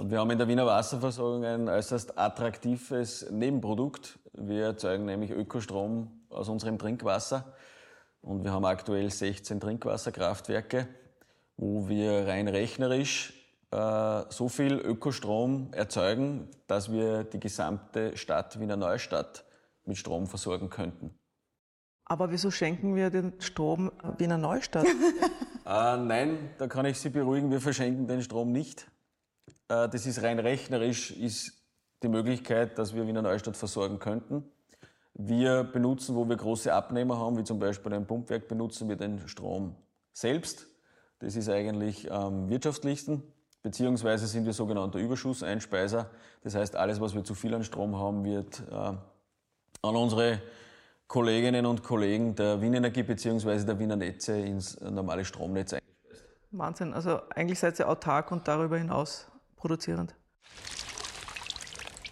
Wir 0.00 0.20
haben 0.20 0.30
in 0.30 0.38
der 0.38 0.48
Wiener 0.48 0.66
Wasserversorgung 0.66 1.44
ein 1.44 1.68
äußerst 1.68 2.18
attraktives 2.18 3.30
Nebenprodukt. 3.30 4.18
Wir 4.32 4.66
erzeugen 4.66 5.04
nämlich 5.04 5.30
Ökostrom 5.30 6.22
aus 6.30 6.48
unserem 6.48 6.78
Trinkwasser. 6.78 7.52
Und 8.20 8.44
wir 8.44 8.52
haben 8.52 8.64
aktuell 8.64 9.10
16 9.10 9.60
Trinkwasserkraftwerke, 9.60 10.86
wo 11.56 11.88
wir 11.88 12.26
rein 12.28 12.48
rechnerisch 12.48 13.34
äh, 13.72 14.22
so 14.28 14.48
viel 14.48 14.74
Ökostrom 14.74 15.72
erzeugen, 15.72 16.48
dass 16.68 16.92
wir 16.92 17.24
die 17.24 17.40
gesamte 17.40 18.16
Stadt 18.16 18.60
Wiener 18.60 18.76
Neustadt 18.76 19.44
mit 19.84 19.98
Strom 19.98 20.26
versorgen 20.26 20.70
könnten. 20.70 21.18
Aber 22.04 22.30
wieso 22.30 22.50
schenken 22.50 22.94
wir 22.94 23.10
den 23.10 23.32
Strom 23.40 23.90
Wiener 24.18 24.38
Neustadt? 24.38 24.86
äh, 25.66 25.96
nein, 25.96 26.50
da 26.58 26.68
kann 26.68 26.86
ich 26.86 26.98
Sie 26.98 27.10
beruhigen, 27.10 27.50
wir 27.50 27.60
verschenken 27.60 28.06
den 28.06 28.22
Strom 28.22 28.52
nicht. 28.52 28.86
Äh, 29.72 29.88
das 29.88 30.06
ist 30.06 30.22
rein 30.22 30.38
rechnerisch, 30.38 31.10
ist 31.12 31.52
die 32.02 32.08
Möglichkeit, 32.08 32.78
dass 32.78 32.94
wir 32.94 33.06
Wiener 33.06 33.22
Neustadt 33.22 33.56
versorgen 33.56 33.98
könnten. 33.98 34.44
Wir 35.14 35.64
benutzen, 35.64 36.14
wo 36.14 36.28
wir 36.28 36.36
große 36.36 36.72
Abnehmer 36.72 37.18
haben, 37.18 37.38
wie 37.38 37.44
zum 37.44 37.58
Beispiel 37.58 37.92
ein 37.94 38.06
Pumpwerk, 38.06 38.48
benutzen 38.48 38.88
wir 38.88 38.96
den 38.96 39.26
Strom 39.28 39.76
selbst. 40.12 40.66
Das 41.20 41.36
ist 41.36 41.48
eigentlich 41.48 42.10
am 42.10 42.48
wirtschaftlichsten. 42.48 43.22
Beziehungsweise 43.62 44.26
sind 44.26 44.44
wir 44.44 44.52
sogenannter 44.52 44.98
Überschusseinspeiser. 44.98 46.10
Das 46.42 46.54
heißt, 46.56 46.74
alles, 46.74 47.00
was 47.00 47.14
wir 47.14 47.22
zu 47.22 47.34
viel 47.34 47.54
an 47.54 47.62
Strom 47.62 47.96
haben, 47.96 48.24
wird 48.24 48.60
äh, 48.68 48.74
an 48.74 49.96
unsere 49.96 50.42
Kolleginnen 51.06 51.66
und 51.66 51.84
Kollegen 51.84 52.34
der 52.34 52.60
Wiener 52.60 52.78
Energie 52.78 53.04
bzw. 53.04 53.64
der 53.64 53.78
Wiener 53.78 53.96
Netze 53.96 54.38
ins 54.38 54.80
normale 54.80 55.24
Stromnetz 55.24 55.74
eingespeist. 55.74 56.24
Wahnsinn. 56.50 56.92
Also 56.92 57.20
eigentlich 57.30 57.60
seid 57.60 57.78
ihr 57.78 57.88
autark 57.88 58.32
und 58.32 58.48
darüber 58.48 58.78
hinaus 58.78 59.31
produzierend. 59.62 60.16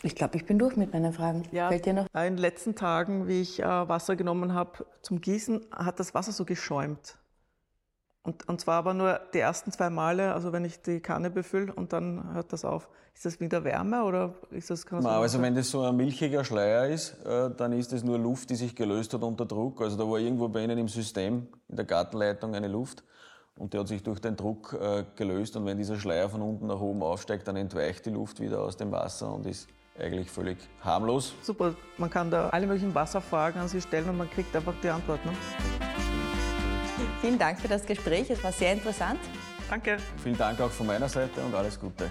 Ich 0.03 0.15
glaube, 0.15 0.37
ich 0.37 0.47
bin 0.47 0.59
durch 0.59 0.77
mit 0.77 0.93
meinen 0.93 1.13
Fragen. 1.13 1.43
Ja, 1.51 1.69
Fällt 1.69 1.85
dir 1.85 1.93
noch? 1.93 2.07
In 2.15 2.37
den 2.37 2.39
letzten 2.39 2.75
Tagen, 2.77 3.27
wie 3.27 3.43
ich 3.43 3.61
äh, 3.61 3.65
Wasser 3.65 4.15
genommen 4.17 4.55
habe 4.55 4.87
zum 5.03 5.21
Gießen, 5.21 5.67
hat 5.73 5.99
das 5.99 6.15
Wasser 6.15 6.33
so 6.33 6.45
geschäumt. 6.45 7.19
Und, 8.23 8.49
und 8.49 8.61
zwar 8.61 8.77
aber 8.77 8.95
nur 8.95 9.21
die 9.35 9.41
ersten 9.41 9.73
zwei 9.73 9.91
Male, 9.91 10.33
also 10.33 10.53
wenn 10.53 10.65
ich 10.65 10.81
die 10.81 11.01
Kanne 11.01 11.29
befülle 11.31 11.75
und 11.75 11.93
dann 11.93 12.33
hört 12.35 12.53
das 12.53 12.65
auf. 12.65 12.89
Ist 13.15 13.25
das 13.25 13.41
wieder 13.41 13.65
Wärme 13.65 14.05
oder 14.05 14.35
ist 14.51 14.71
das 14.71 14.87
kann 14.87 15.03
Nein, 15.03 15.13
Also 15.13 15.43
wenn 15.43 15.55
das 15.55 15.71
so 15.71 15.83
ein 15.83 15.97
milchiger 15.97 16.45
Schleier 16.45 16.87
ist, 16.87 17.15
äh, 17.25 17.51
dann 17.55 17.73
ist 17.73 17.93
das 17.93 18.05
nur 18.05 18.19
Luft, 18.19 18.51
die 18.51 18.57
sich 18.57 18.77
gelöst 18.77 19.13
hat 19.13 19.23
unter 19.23 19.45
Druck. 19.45 19.81
Also 19.81 19.97
da 19.97 20.09
war 20.09 20.19
irgendwo 20.19 20.49
bei 20.49 20.63
Ihnen 20.63 20.79
im 20.79 20.89
System, 20.89 21.49
in 21.69 21.77
der 21.77 21.85
Gartenleitung 21.85 22.55
eine 22.55 22.69
Luft 22.69 23.03
und 23.61 23.75
der 23.75 23.81
hat 23.81 23.89
sich 23.89 24.03
durch 24.03 24.21
den 24.21 24.37
Druck 24.37 24.77
äh, 24.81 25.05
gelöst 25.17 25.55
und 25.55 25.67
wenn 25.67 25.77
dieser 25.77 25.99
Schleier 25.99 26.31
von 26.31 26.41
unten 26.41 26.67
nach 26.67 26.81
oben 26.81 27.03
aufsteigt, 27.03 27.47
dann 27.47 27.57
entweicht 27.57 28.07
die 28.07 28.11
Luft 28.11 28.41
wieder 28.41 28.61
aus 28.61 28.77
dem 28.77 28.91
Wasser 28.91 29.33
und 29.35 29.45
ist 29.45 29.69
eigentlich 29.99 30.31
völlig 30.31 30.57
harmlos. 30.83 31.35
Super, 31.43 31.75
man 31.99 32.09
kann 32.09 32.31
da 32.31 32.49
alle 32.49 32.67
möglichen 32.67 32.95
Wasserfragen 32.95 33.61
an 33.61 33.69
Sie 33.69 33.83
stellen 33.83 34.09
und 34.09 34.17
man 34.17 34.31
kriegt 34.31 34.57
einfach 34.57 34.73
die 34.83 34.89
Antwort. 34.89 35.25
Ne? 35.27 35.33
Vielen 37.21 37.39
Dank 37.39 37.61
für 37.61 37.69
das 37.69 37.85
Gespräch, 37.85 38.31
es 38.31 38.43
war 38.43 38.53
sehr 38.53 38.73
interessant. 38.73 39.21
Danke. 39.69 39.99
Vielen 40.23 40.39
Dank 40.39 40.59
auch 40.61 40.71
von 40.71 40.87
meiner 40.87 41.09
Seite 41.09 41.43
und 41.43 41.55
alles 41.55 41.79
Gute. 41.79 42.11